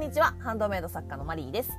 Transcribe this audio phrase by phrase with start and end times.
[0.00, 0.34] にちは。
[0.40, 1.78] ハンドメイド作家のマリーです。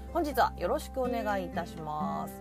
[0.13, 2.33] 本日はよろしくお願いいたします。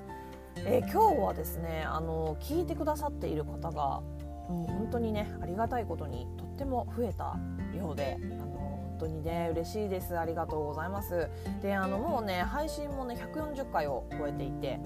[0.56, 4.00] えー、今日はですねあの聞いてくださっている方が
[4.48, 7.38] もう本当にねありがたいことにとっても増えた
[7.72, 10.18] ようで本当にね嬉しいです。
[10.18, 11.28] ありがとうございます。
[11.62, 14.80] であのもうね配信もね140回を超えていて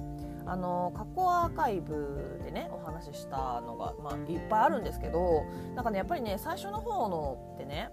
[0.45, 7.89] あの過去アーカイブでねお話ししたのが、まあ、いっぱいあるんですけどなんかねやっぱりね最初の方のってね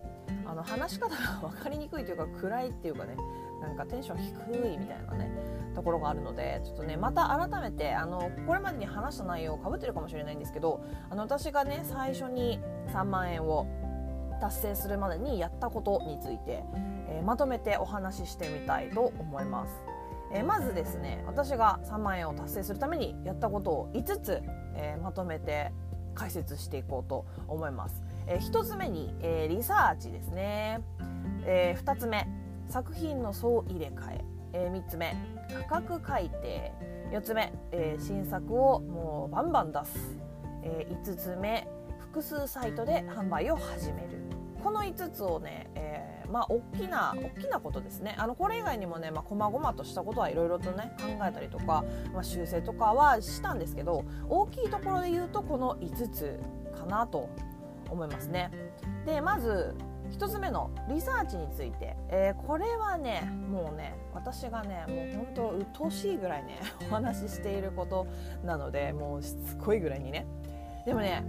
[0.46, 3.16] あの話し方が分かりにくいというか暗いっていうかね
[3.62, 5.32] なんかテンション低いみたいなね
[5.74, 13.68] ところがあるのでちょっとねまた改めてあのこれまでに話した内容をかぶってるかもしれないんですけどあの私がね最初に3万円を
[14.42, 16.64] 達成するまでにやったことについて、
[17.08, 19.74] えー、まとめてお話ししてみたいと思います、
[20.34, 24.42] えー、まずですね私が3万円を達成するためにやったことを5つ、
[24.76, 25.72] えー、まとめて
[26.16, 30.82] 解説していこうと思います、え1つ目に、えリサーチですね、
[31.46, 32.28] え2つ目。
[32.72, 34.26] 作品の総入れ替え。
[34.54, 35.16] え3つ目。
[35.70, 36.72] 価格改定。
[37.12, 40.18] 4つ目、え新作をもうバンバン出す、
[40.64, 41.68] え5つ目。
[42.00, 44.22] 複数サイトで販売を始める。
[44.64, 48.16] この5つをね、えー、まあ大きな大きなことですね。
[48.18, 51.84] あのこれ以外にもね、まあ、細々としたことはいろいろとね考えたりとか、
[52.14, 56.40] まあ、修正とかはしたんですけど大きいところで言うとこの5つ
[56.78, 57.30] かなと
[57.90, 58.52] 思いますね。
[59.06, 59.76] でまず
[60.12, 66.60] 1つ目のリサーチについて、えー、これはねもうね私がねもう本当鬱陶しいぐらいね
[66.90, 68.08] お話ししていること
[68.44, 70.26] なのでもうしつこいぐらいにね。
[70.86, 71.24] でもね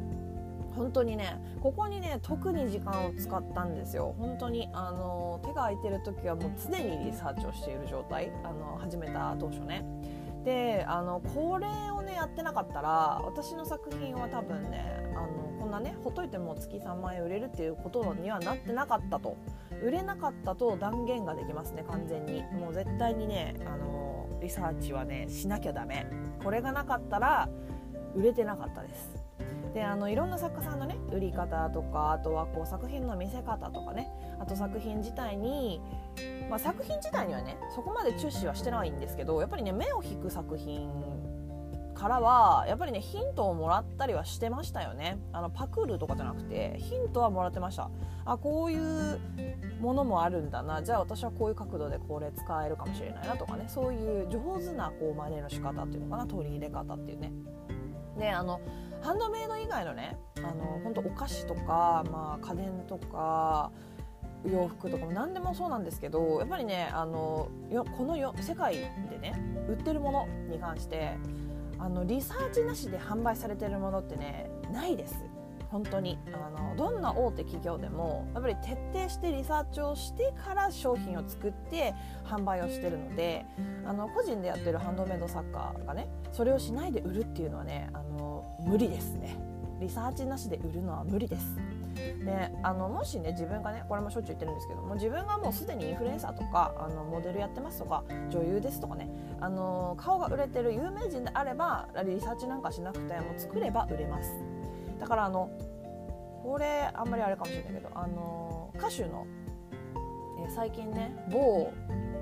[0.74, 4.14] 本当にねここにね特に時間を使ったんですよ。
[4.18, 8.32] 本当にあの手が空いてる時はもう常にリサーチをしている状態。
[8.42, 9.84] あの始めた当初ね。
[10.44, 14.84] であのこれをねやってなかったら私の作品は多分ね
[15.14, 19.36] あのこんなねほっといても月3万円売れるっていうことにはなってなかったと。
[19.80, 22.42] 売れなかったと断言ができますね完全に。
[22.52, 26.04] もう絶対にねあのリサーチはねしなきゃダメ。
[26.42, 27.48] これがなかったら
[28.16, 29.22] 売れてなかったです。
[29.72, 35.80] であのいろんな作家さんのね売り方とかあとはこう作品の見せ方とかねあと作品自体に、
[36.50, 40.90] まあ、作品自体にはねそこまで注視はしてないんですけどやっぱりね目を引く作品
[42.02, 45.20] からはやっぱりねヒントをもらったりはしてましたよね。
[45.32, 47.90] あのパクるとかじゃなくてヒントはもらってました。
[48.24, 49.20] あこういう
[49.80, 50.82] ものもあるんだな。
[50.82, 53.66] じゃあ私はこういう角度でこれ使えるかもしれないなとかね。
[53.68, 56.26] そういう上手なこう真似の仕方っていうのかな。
[56.26, 57.32] 取り入れ方っていうね。
[58.18, 58.60] であの
[59.00, 63.70] ハンドメイド以外のねあの本当お菓子とか、まあ、家電とか
[64.44, 68.74] 洋服とかも何でもそうなんですけどやっぱりねあのよこのよ世界
[69.08, 71.16] でね売ってるものに関して
[71.82, 75.14] あのリサーチなしで販売されてるものってねないです。
[75.68, 76.18] 本当に。
[76.32, 81.94] あのどんな大手企業でもやっぱり徹底してリサーチをしてから商品を作って
[82.24, 83.44] 販売をしてるので
[83.84, 89.36] あの個人でやってるハンドメイド作家がねそれをしないで売るっていうのはねあの無理ですね。
[89.80, 91.58] リサーチなしで売るのは無理です。
[92.24, 99.08] であのもしね自分がねこれもしょっちゅう言ってるんですけども自分がもうすでにインフルエンサーとかあのモデルやってますとか女優ですとかね
[99.40, 104.30] あの顔が売れてる有名人であればリサーチなんかしなくても作れば売れます。
[105.00, 105.50] だからあの
[106.42, 109.26] これあんまりあれかもしれないけどあの歌手の、
[110.44, 111.72] え最近ね某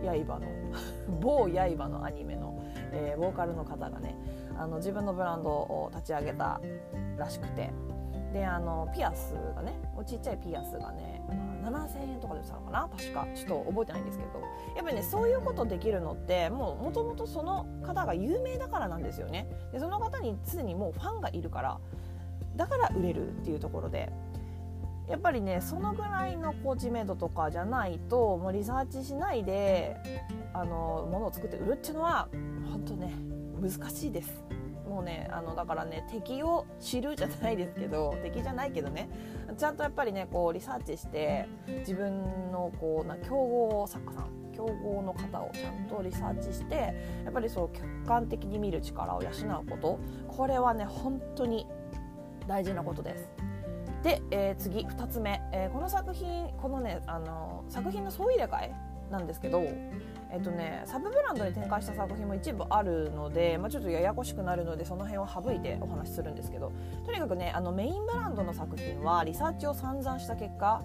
[0.02, 0.40] 刃の
[1.20, 2.58] 某刃のアニメの、
[2.92, 4.14] えー、ボーカルの方がね
[4.58, 6.60] あの自分のブランドを立ち上げた
[7.16, 7.70] らしくて
[8.32, 9.74] であのピアスがね
[10.06, 11.22] ちっちゃいピアスがね、
[11.62, 12.88] まあ、7000円とかでしたのかな？
[12.88, 13.26] 確か。
[13.34, 14.40] ちょっと覚えてないんですけど。
[14.76, 19.48] やっぱりねそういうことできるのってもうもともとその方が有名だからなんですよね。
[19.72, 21.78] でその方に常にもうファンがいるから
[22.56, 24.12] だから売れるっていうところで。
[25.08, 29.96] やっぱりねそのぐらいのこう知名度とかじゃないともうリサーチしないで
[30.54, 32.28] あのものを作って売るっていうのは
[32.70, 33.12] 本当ね
[33.60, 34.44] 難しいです。
[34.90, 39.08] もうねあのだからね敵を知るじゃないですけど敵じゃないけどね
[39.56, 41.48] ちゃんとやっぱりねこうリサーチして
[41.78, 46.74] 自分のこうな競合作家さん競合の方をちゃんとリサーチして
[47.24, 49.98] やっぱりそう客観的に見る力を養うこと。
[50.28, 51.66] これはね本当に
[52.48, 53.30] 大事なことです。
[54.02, 58.74] で、えー、次2つ目、えー、この作品このねあの作品の総入れ替え
[59.10, 59.62] なんですけど
[60.32, 66.72] えっとね、サブブランドに展開した作品も一部あるので、まあ、ちょっとややこしくなるのでその辺を省いてお話しするんですけど
[67.04, 70.82] とにかくねあのメインブランドの作品はリサーチを散々した結果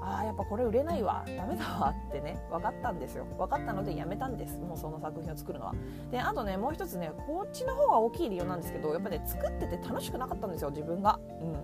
[0.00, 3.24] あーやっぱこれ売れないわダメだわってね分かったんですよ。
[3.38, 4.58] 分かったのでやめたんです。
[4.58, 5.74] もうその作品を作るのは。
[6.10, 11.18] であとねもう一つねこっちの方が大きい理由なんですけどやっぱね作ってて楽しくなかったんですよ自分が。
[11.40, 11.56] うん。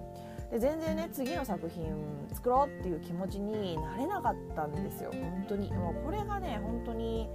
[0.51, 1.95] で全然ね次の作品
[2.33, 5.11] 作ろうっていう気持ちになれなかったんですよ。
[5.13, 5.73] 本当に。
[5.73, 7.29] もうこれがね本当に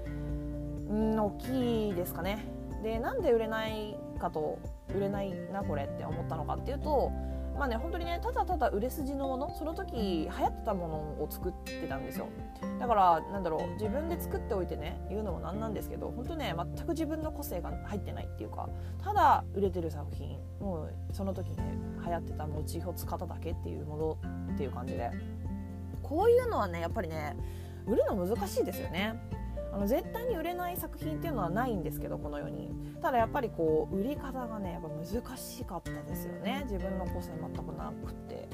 [0.89, 2.45] うん大きいですかね。
[2.83, 4.59] でなんで売れないかと
[4.95, 7.11] 売れないなこれって思ったのかっていうと
[7.57, 12.27] まあね本当にねただただ売れ筋のものその時流行ってたものを作ってたんですよ。
[12.79, 18.69] だからなんだろう自分で作っておいてね言うのもなんなんですけど本当ね全く自分の個性が入ってないっていうか
[19.03, 25.11] ただ売れてる作品もうその時ね流行ってたモチーフを使っただけっていうものっていう感じで。
[26.05, 27.35] こういうのはねやっぱりね
[27.87, 29.19] 売るの難しいですよね
[29.75, 32.71] あの絶対に売れない作品っていうのはないんですけどこの世に。
[33.01, 36.61] ただやっぱりこう売り方がねやっぱ難しかったですよね。
[36.63, 38.47] 自分の個性全くなくて。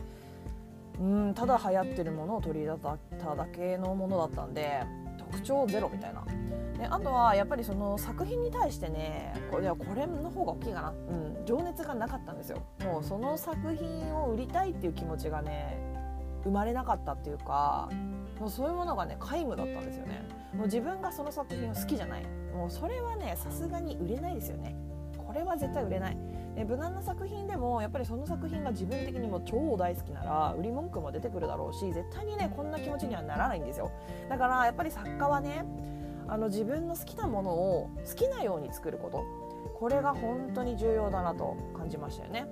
[1.00, 4.84] うんただ流行ってるものを取り入れただけのものだったんで
[5.18, 6.26] 特徴ゼロみたいな。
[6.78, 12.64] であとはやっぱりその作品に対してねこれこれの方が大きいかな、うん、情熱がなかったんですよ。
[12.84, 15.78] もうその作品を売りたいっていう気持ちがね
[16.44, 17.90] 生まれなかったっていうか
[18.40, 20.41] もうそういうものがね皆無だったんですよね。
[20.54, 22.24] もう自分がその作品を好きじゃない。
[22.54, 24.76] もうそれはねさすがに売れないですよね。
[25.18, 26.18] これは絶対売れない。
[26.56, 33.92] で無難な作品でもやっぱりその作品が自分的にも超大好きなら売り文句も出てくるだろうし絶対にねこんな気持ちにはならないんですよ。
[34.30, 35.66] だからやっぱり作家はね
[36.28, 39.24] あの自分の好きなものを好きなように作ること。
[39.80, 42.48] これが本当に重要だなと感じましたよね。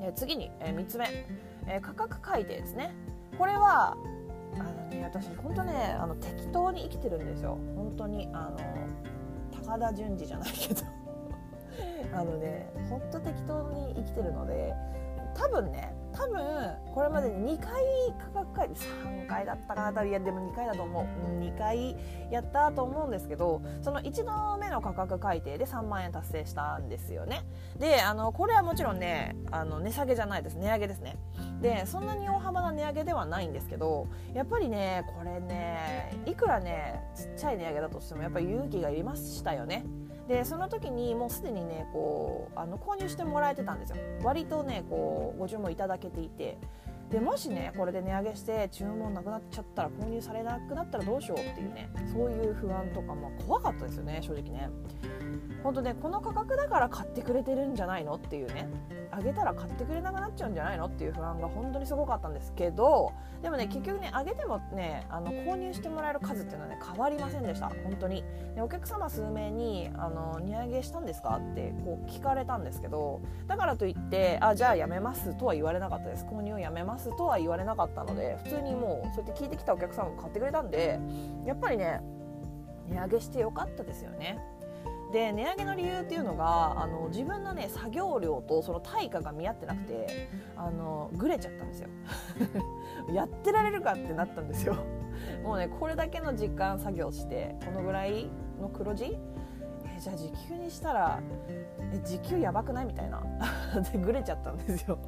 [0.00, 1.08] で次に、え、3つ目、
[1.66, 2.94] え、価格改定ですね。
[3.36, 3.96] これは
[4.58, 7.58] あのね私本当ねあの適当に生きてるんですよ。
[7.76, 8.58] 本当にあの
[9.64, 10.82] 高田純次じゃないけど。
[12.14, 14.74] あのねほんと適当に生きてるので
[15.34, 17.72] 多分ね多分これまでに2回
[18.32, 21.06] 価格改定3回だったかな多分いやでも2回だと思う。
[21.40, 21.96] 2回
[22.30, 27.44] やったと思うんですけどその1度目の価格改定で3万円達成したんですよね。
[27.78, 30.54] であのこれはもちろんねあの値下げじゃないです。
[30.56, 31.18] 値上げですね。
[31.60, 39.84] でそんなに大幅な値上げではないんですけどやっぱりねこれねいくらねちっちゃい値上げだとしてもやっぱり勇気がいりましたよね。
[40.28, 43.96] でその時にもうすでにねこうあの購入してもらえてたんですよ。
[44.22, 46.58] 割とねこうご注文いただけていて。
[47.10, 54.68] でもしねこれで値上げして注文なくなっちゃったら購入されなくなったらどうしようっていうねそういう不安とかも怖かったですよね正直ね。
[55.62, 58.68] 本当ねこの価格だから買ってくれてるんじゃないのっていうね
[59.10, 63.12] あげたら買ってくれなくなっちゃうんじゃないのっていう不安が本当にすごかったんですけど
[63.42, 67.68] でもね結局ねあげてもねあの購入してもらえる数っていうのはね変わりませんでした。
[67.68, 68.24] 本当に。
[68.54, 76.24] でお客様数名にあの値上げしたんですかってこう聞かれたんですけどだからといってあじゃあやめますとは言われなかったです。
[76.24, 80.98] 購入をやめますとは言われなかったので普通にもうそうやって聞いてきたお客様も買ってくれたんで
[81.44, 82.00] やっぱりね
[82.88, 84.38] 値上げしてよかったですよね。
[85.12, 91.88] で値上げの理由っていうのがあの自分のね作業量とその対価が見合ってなくてあのグレちゃったんですよ。
[93.12, 94.76] やってられるかってなったんですよ。
[95.42, 98.28] もうねこれだけの時間作業してこのぐらい
[98.60, 99.04] の黒字？
[99.04, 101.20] えじゃあ時給にしたら
[101.92, 103.22] え時給やばくないみたいな。
[103.92, 104.98] でグレちゃったんですよ。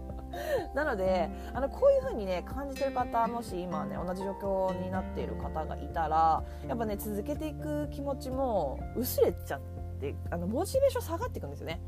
[0.75, 11.81] なのであのこういう風にね感じてる方もし今ね同じ状況になっている方がいたらやっぱね続けていく気持ちも薄れちゃってってあのモチベーション下がっていくんですよね。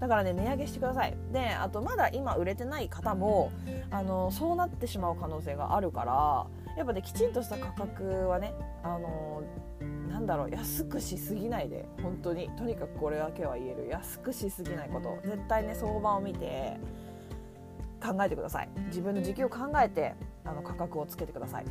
[0.00, 1.16] だからね値上げしてください。
[1.32, 3.50] であとまだ今売れてない方も
[3.90, 9.42] あのそうなってしまう可能性があるからやっぱねきちんとした価格はねあの
[10.08, 12.48] なんだろう安くしすぎないで本当に。
[12.50, 13.88] とにかくこれだけは言える。
[13.88, 15.18] 安くしすぎないこと。
[15.24, 16.78] 絶対ね相場を見て
[18.00, 18.68] 考えてください。
[18.86, 21.64] 自分の時給を考えてあの価格をつけてください。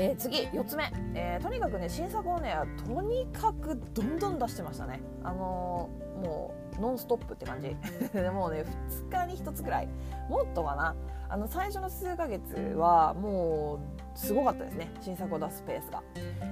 [0.00, 5.02] えー、次4つ目、えー、とにかくね新作をねとにかくどんどん出してましたね。
[5.22, 7.76] あのー、もうノンストップって感じ。
[8.12, 9.88] でもうね2日に1つぐらい。
[10.28, 10.94] もっとかな。
[11.28, 13.78] あの最初の数ヶ月はも
[14.16, 14.90] うすごかったですね。
[15.00, 16.02] 新作を出すペースが。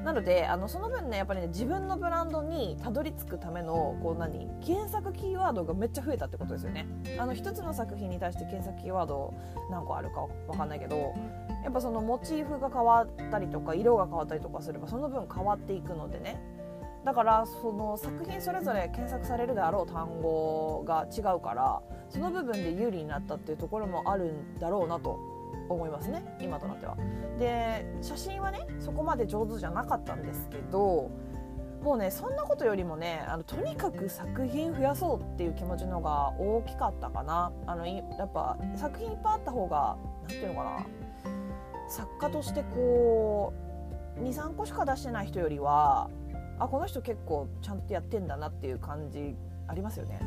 [0.05, 6.87] なのであのその分ねやっぱりね自分のブランドにたどり着くためのこう何検索キーワードがめっちゃ増えたってことですよね。
[7.19, 9.35] あの一つの作品に対して検索キーワード
[9.71, 11.15] 何個あるか分かんないけど
[11.65, 16.41] やっぱそのモチーフが変わったりとか色が変わったりとかすればその分変わっていくのでね
[17.05, 25.19] だからその作品それぞれ検索されるであろう単語が違うからその部分で有利になったっていうところもあるんだろうなと
[25.69, 26.97] 思いますね今となっては。
[27.39, 31.11] で写真はねそこまで上手じゃなかったんですけど
[31.83, 40.87] もうねそんなことよりもねあのとにかく作品増やそうっていう気持ちのが大きかったかなあのやっぱ作品いっぱいあった方が何て言うのかな
[41.89, 43.53] 作家としてこ
[44.17, 46.11] う23個しか出してない人よりは
[46.59, 49.37] あこの人結構ちゃんとやってんだなっていう感じ
[49.67, 50.21] ありますよね。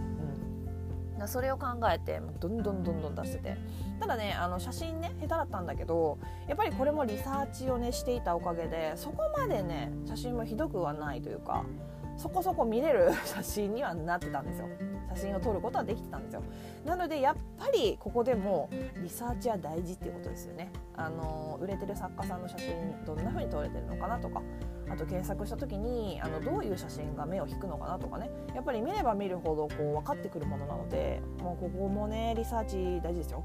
[1.19, 3.57] うん、それを考えてどんどんどんどん出してて。
[3.99, 11.63] ただねあの写真ね下手だったんだけどやっぱりこれもリサーチをねしていたおかげでそこまでね写真もひどくはないというか
[12.17, 14.67] そこそこ見れる 写真にはなってたんですよ。
[15.13, 16.43] 写真を撮ることはできてたんですよ。
[16.85, 18.69] なのでやっぱりここでも
[19.01, 20.71] リサーチは大事っていうことですよね。
[20.95, 24.41] あの売れてる作家さんの写真どんな風に撮れてるのかなとか。
[24.91, 33.43] あと検索した時にあのどういう写真が目を引くのかなとかねやっぱり見れば見るほどこう分かってくるものなのでもうここもねリサーチ大事ですよ。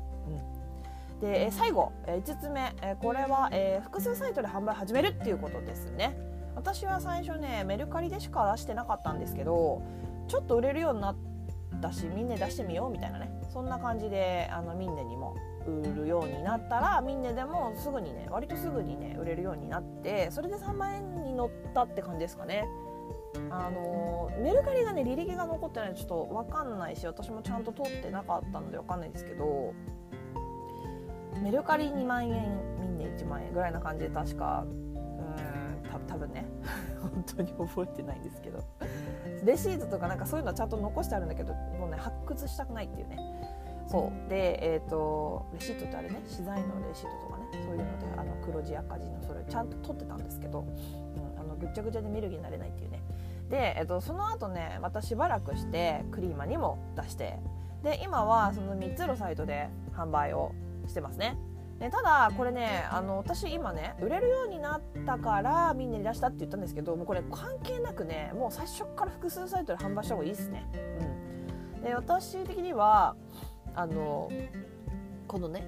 [1.12, 6.18] うん、で最後5つ目これは、えー、複数サイトで販売始めるっていうことですね。
[6.56, 9.82] 私は最初ねメルカリでしか出してなかったんですけど
[10.26, 11.16] ちょっと売れるようになっ
[11.80, 22.66] たしみんな出してみようみたいなねそんな感じであのみんなにも売るようになったらみんなでもすぐにね割とすぐにね売れるようになってそれで3万円に乗ったって感じですかね。
[23.50, 29.74] あのメルカリがね履歴が残ってないとちょっと分かんないし私もちゃんと取ってなかったので分かんないですけど
[31.42, 36.46] メルカリ2万円みんな1万円ぐらいな感じで確かうんた多分ね
[37.00, 38.64] 本当に覚えてないんですけど
[39.44, 43.18] レシートとかなんかそういうのはちゃんと残してあるんだけどもうね発掘したくないっていうね
[43.86, 44.30] そう。
[44.30, 53.02] でえっ、ー、とレシートってあれね資材のレシートとかねそういうのであの黒字赤字のそれちゃんと取ってたんですけど、うん、あのぐっちゃぐちゃで見る気になれないっていうね。
[53.48, 57.38] で、えーと、その後ねまたしばらくしてクリーマにも出して
[57.82, 60.52] で今はその3つのサイトで販売を
[60.88, 61.36] してますね。
[61.78, 70.66] でただこれねあの私今ね売れるようになったからみんなに出したって言ったんですけどもうこれ関係なくねもう最初から複数サイトで販売した方がいいですね。
[71.76, 73.14] うん、で私的には
[73.76, 74.28] あの
[75.28, 75.62] このね、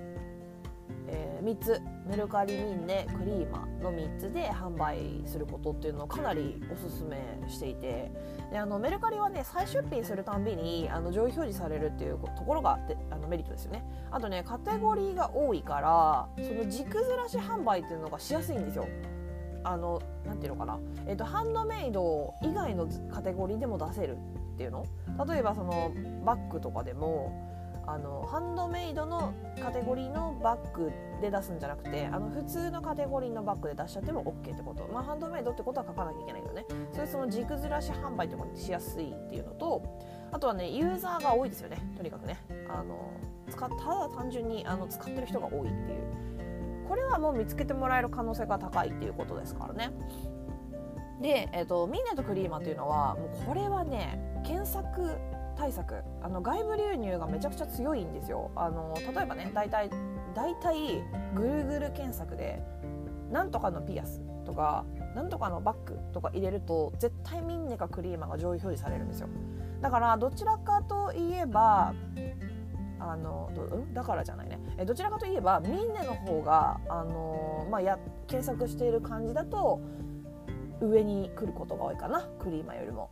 [1.07, 1.81] えー、3つ。
[2.09, 8.11] メルカリミンネクリーマの3つで販売することっていうのをかなりおすすめしていて。
[8.51, 12.79] であのメルカリはね再出品するたんびにあの上位表示されるっていうところが
[13.11, 13.85] あのメリットですよね。
[14.11, 18.87] あとねカテゴリーが多いからその軸ずらし販売っていうのがしやすいんですよ。
[19.65, 24.17] あのなんていうのかな、えーと、ハンドメイド以外のカテゴリーでも出せる
[24.55, 24.87] っていうの。
[25.27, 25.93] 例えばその
[26.25, 27.48] バッグとかでも
[27.89, 30.93] あのハンドメイドのカテゴリーのバッグ
[31.23, 36.67] で出すんじゃなくてあの普通のカテゴリーのバッグで出しちゃっても OK ってこと、まあ、ハンドメイドってことは書かなきゃいけないけどね。
[36.93, 39.83] それその軸ずらし販売ってことにしやすいっていうのと
[40.31, 41.79] あとはねユーザーが多いですよね。
[41.97, 42.37] とにかくね。
[42.69, 43.11] あの
[43.51, 46.87] 使ただ単純にあの使ってる人が多いっていう。
[46.87, 49.91] これはもう見つけてもらえる可能性が高いっていうことですからね。
[51.21, 55.19] で、えーと、ミンネとクリーマっていうのはもうこれはね検索
[55.59, 55.97] 対策。
[56.23, 58.51] あの外部流入がめちゃくちゃ強いんですよ。
[58.55, 59.91] あの例えばね大体
[60.35, 61.03] 大体
[61.35, 62.63] Google 検索で
[63.33, 64.87] なんとかのピアスとか
[65.17, 69.29] なんとかのバッグとか入れると絶対ミンネかクリーマが上位表示されるんですよ。
[69.83, 71.93] だからどちらかといえば
[73.01, 73.51] あの
[73.93, 74.61] だからじゃないね。
[74.79, 77.99] えどちらかといえばミンネの方があの、まあ、や
[78.29, 79.81] 検索している感じだと
[80.81, 82.23] 上に来ることが多いかな。
[82.39, 83.11] クリーマよりも。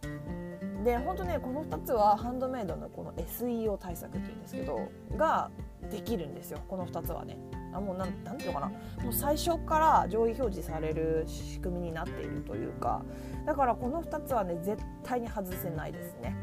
[0.87, 5.51] で本当ねこの2つはハンドメイドのこの SEO 対策っていうんですけどが
[5.91, 6.61] できるんですよ。
[6.69, 7.37] この2つはね。
[7.75, 9.03] あもうなんなんていうのかな。
[9.03, 13.03] もう最初から上位表示される仕組みになっているというか。
[13.45, 16.37] だからこの2つはね絶対に外せないですね。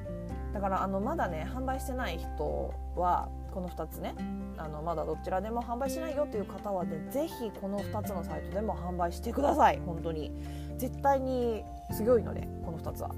[0.53, 4.13] だからあのまだね販売してない人はこの2つね。
[4.57, 9.79] あのまだどちらでも販売しないよっていう方はね是非この2つのサイトでも販売してください。
[9.85, 10.33] 本当に。
[10.77, 13.12] 絶対に強いのでこの2つは。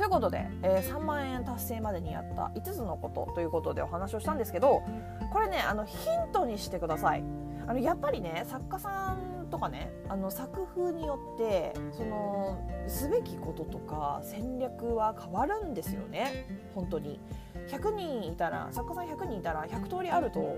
[0.00, 4.82] ということで、えー、3万円達成までにやった5つのことということでお話をしたんですけど
[5.30, 7.24] これねあのヒントにしてください。
[7.66, 16.46] あのやっぱりね作家さんとかねあの作風によってそのすべきこととか戦略は変わるんですよね。
[16.74, 17.20] 本当に。
[17.68, 20.56] 100人いたら作家さん100人いたら100通りあると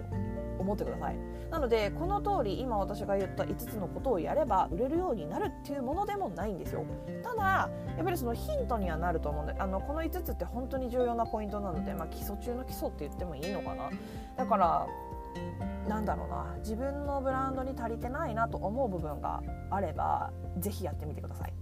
[0.62, 1.16] 思ってください。
[1.50, 6.85] なのでこの通り今私が言った5つのことをやれば売れるようになるっていうものでもないんですよ。
[7.23, 13.90] ただやっぱりそのヒントにはなると思うんであのこの5つって本当に重要なポイントなので、まあ、基礎中の基礎って言ってもいいのかな。
[14.37, 14.87] だから
[15.88, 16.57] なんだろうな。
[16.59, 21.62] 自分のブランドに足りてないなと思う部分があれば是非やってみてください。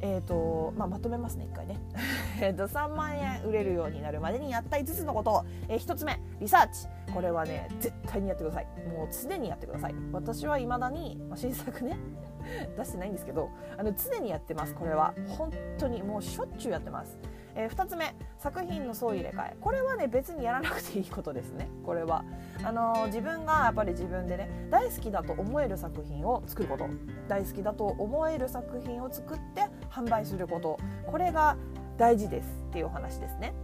[0.00, 1.80] えーとまあ、まとめますね1回ね。
[2.40, 5.32] えと3万円売れるようになるまでにやった5つのこと。
[5.32, 6.86] を、えー、1つ目リサーチ。
[7.12, 8.66] これはね絶対にやってください。
[8.88, 9.94] もう常にやってください。
[10.12, 11.96] 私はいまだに、まあ、新作ね
[12.76, 15.14] 出してないんですけどあの常にやってますこれは。
[15.28, 17.18] 本当にもうしょっちゅうやってます。
[17.54, 19.56] えー、2つ目作品の総入れ替え。
[19.60, 21.68] これはね別にやらなくていいことですね。
[21.84, 22.24] これは。
[22.62, 26.86] あのー、自分がやっぱり自分でね大好きだと思える作品を作ること。
[27.26, 31.56] 大好きだと思える作品を作って販売することこれが
[31.96, 33.54] 大事ですっていうお話ですね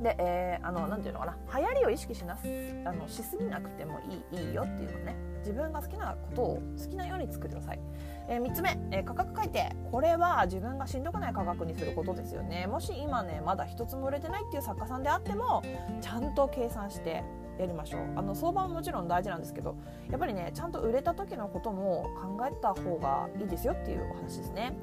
[0.00, 2.46] で、えー、あの、なていうのかな、流行りを意識しなす、
[2.84, 3.98] あの、しすぎなくても
[4.32, 5.16] いい、いいよっていうのね。
[5.40, 7.80] 自分が好きなことを好きなように作ってください。
[8.28, 9.74] えー、3つ目、えー、価格改定。
[9.90, 12.66] これは自分がしんどくない価格にすることですよね。
[12.68, 15.62] もし今ね、まだ一つも売れてないっていう作家さんであっても、
[16.00, 17.24] ちゃんと計算して
[17.58, 19.74] やりましょうあの相場ももちろん大事なんですけど
[20.12, 24.74] やっぱりねちゃんと売れた時のことも考えた方がいいですよっていうお話ですね。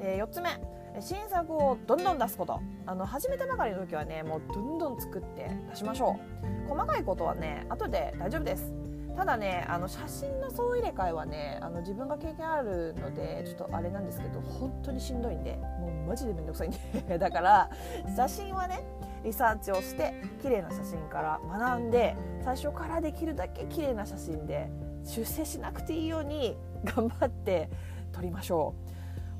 [0.00, 0.50] えー、4つ目。
[0.98, 2.60] 新作をどんどん出すこと。
[2.86, 6.18] あの始めたばかりの時はねもうどんどん作って出しましょ
[6.66, 6.68] う。
[6.68, 8.72] 細かいことはね後で大丈夫です。
[9.16, 17.18] ただねあの写真の総入れ替えはねあの自分が経験あるのでちょっとあれなんですけど本当にしんどいんでもうマジでめんどくさいんで。
[17.18, 17.70] だから
[18.16, 18.82] 写真はね
[19.22, 24.70] リサーチをして綺麗な写真から学んで最初からできるだけ綺麗な写真で
[25.04, 27.68] 出世しなくていいように頑張って
[28.12, 28.90] 撮りましょう。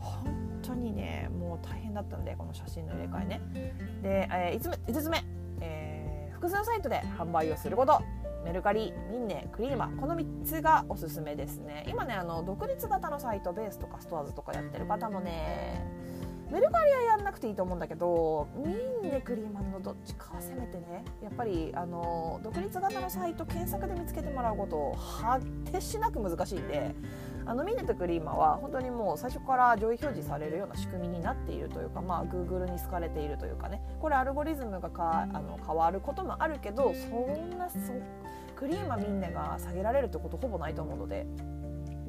[0.02, 3.40] 本当にねもう大変だったんでこの写真の入れ替えね。
[4.02, 5.24] で、えー、5, つ目5つ目、
[5.60, 8.00] えー、複数サイトで販売をすること。
[8.44, 11.84] メルカリ、ミンネ、クリーマこの3つがおすすめですね。
[11.88, 15.84] 今ねあの独立型のサイトベースとかストアーズとかやってる方もね
[16.50, 21.04] メルカリはやんなくていいと思うんだけどミンネクリーマンのどっちかはせめてね。
[21.22, 25.38] やっぱりあの独立型のサイト検索で見つけてもらうことを果
[25.70, 26.94] てしなく難しいんで
[27.50, 33.82] あのミネとクリーマは本当にもう最初から上位表示されるような仕組みになっているというか、まあ、Google に好かれているというかね。
[34.00, 37.76] これアルゴリズムがかあの変わることもあるけどそんなそ
[38.54, 41.26] クリーマミンネが下げられるってことほぼないと思うので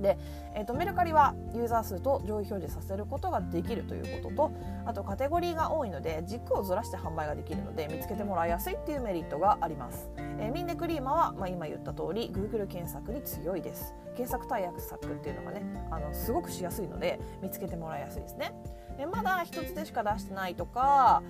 [0.02, 0.18] で、
[0.56, 4.52] えーと、メルカリはユーザー数と上位表示させることができるということと
[4.86, 13.94] あとカテゴリーが多いので軸をずらして販売ができるので見つけてもらいやすいっていうメリットがあります、えー、ミンネクリーマは、まあ、今言った通り Google 検索に強いです。
[14.16, 18.54] 検索対策っていうのがねあのすごくしやすいので見つけてもらいやすいですね。
[18.98, 21.24] でまだ1つでしか出してないとか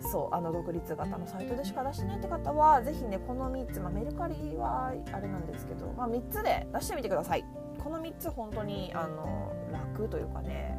[0.00, 7.44] そうあの独立型のサイトでしか出してないって方はぜひねこの3つ、まあ、メルカリはあれなんですけど、まあ、3つで出してみてください。
[7.82, 10.76] この3つ本当にあの楽というかね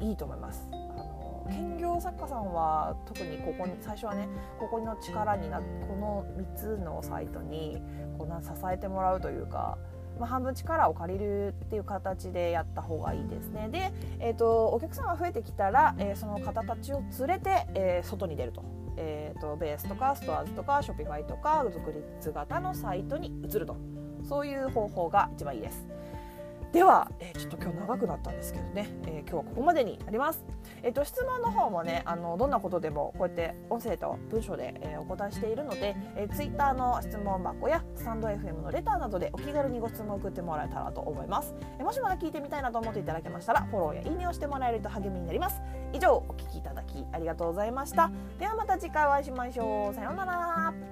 [0.00, 0.68] いいと思います。
[0.72, 4.28] あの兼業作家さんは特にここに最初はね
[4.58, 5.64] ここの力になこ
[5.96, 7.82] の3つのサイトに
[8.18, 9.78] こうな支えてもらうというか
[10.18, 13.68] まあ、半分力を借りるっていう形でやった方がいいですね。
[13.70, 18.64] で、えーと、お客さんが増えてきたら、えー、その方たちを連れて、えー、外に出ると,、
[18.96, 23.76] えーと、とベースとかストアーズとかショピファイとか独立型のサイトに移ると。
[24.28, 25.88] そういう方法が一番いいです。
[26.72, 30.44] では、えー、ちょっと今日長くなったんですけどね、えー、今日はここまでになります。
[30.82, 41.54] えっ、ー、と質問の方もね、あのどんなことでもこうやって音声と文章で、えお答えしているので、えー、Twitter の質問箱やスタンド FM のレターなどでお気軽にご質問を送ってもらえたらと思います。
[41.78, 45.62] えもしまだ聞いてみたいなと思っていただけましたら、フォローやいいねをしてもらえると励みになります。
[45.94, 48.10] 以上お聞きいただきありがとうございました。
[48.38, 49.94] ではまた次回お会いしましょう。
[49.94, 50.87] さようなら。